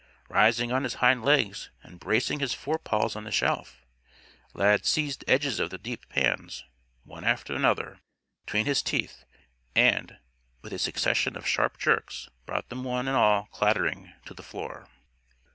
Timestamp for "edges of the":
5.27-5.77